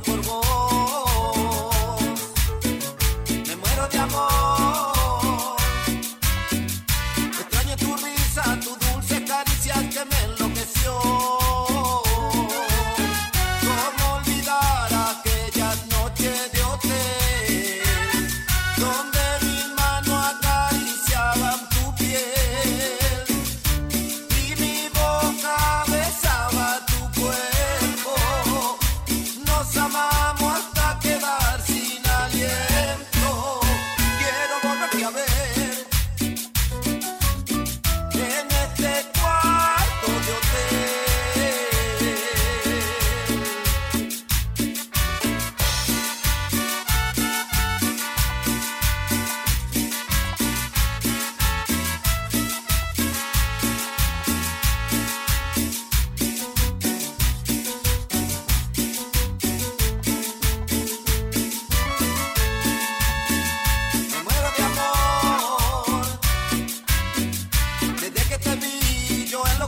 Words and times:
por 0.00 0.20
vos. 0.22 0.77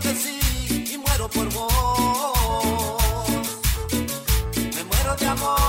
que 0.00 0.14
sí 0.14 0.38
y 0.92 0.98
muero 0.98 1.28
por 1.28 1.52
vos. 1.52 1.72
Me 4.74 4.84
muero 4.84 5.16
de 5.16 5.26
amor. 5.26 5.67